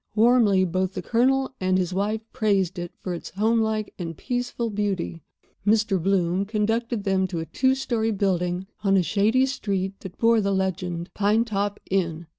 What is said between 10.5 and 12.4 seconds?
legend, "Pine top Inn."